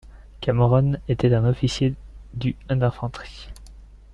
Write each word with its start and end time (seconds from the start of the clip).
Cameron 0.39 0.97
était 1.07 1.31
un 1.31 1.45
officier 1.45 1.93
du 2.33 2.55
d'infanterie. 2.71 3.49